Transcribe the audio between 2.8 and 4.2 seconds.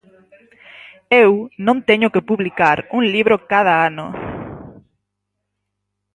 un libro cada ano.